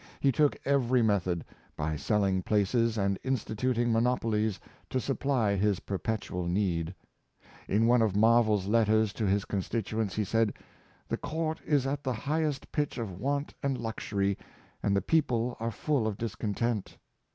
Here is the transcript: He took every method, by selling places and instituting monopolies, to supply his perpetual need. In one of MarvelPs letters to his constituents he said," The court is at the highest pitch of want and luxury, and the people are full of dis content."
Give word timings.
He 0.19 0.31
took 0.31 0.57
every 0.65 1.03
method, 1.03 1.45
by 1.75 1.95
selling 1.95 2.41
places 2.41 2.97
and 2.97 3.19
instituting 3.23 3.91
monopolies, 3.93 4.59
to 4.89 4.99
supply 4.99 5.53
his 5.55 5.81
perpetual 5.81 6.47
need. 6.47 6.95
In 7.67 7.85
one 7.85 8.01
of 8.01 8.13
MarvelPs 8.15 8.67
letters 8.67 9.13
to 9.13 9.27
his 9.27 9.45
constituents 9.45 10.15
he 10.15 10.23
said," 10.23 10.55
The 11.09 11.17
court 11.17 11.61
is 11.63 11.85
at 11.85 12.03
the 12.03 12.13
highest 12.13 12.71
pitch 12.71 12.97
of 12.97 13.19
want 13.19 13.53
and 13.61 13.77
luxury, 13.77 14.39
and 14.81 14.95
the 14.95 15.03
people 15.03 15.55
are 15.59 15.69
full 15.69 16.07
of 16.07 16.17
dis 16.17 16.33
content." 16.33 16.97